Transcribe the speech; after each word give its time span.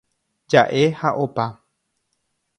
Jaʼe 0.53 0.81
ha 1.01 1.13
opa. 1.25 1.45